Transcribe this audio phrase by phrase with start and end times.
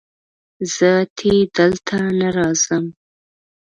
[0.73, 2.85] زه اتي دلته نه راځم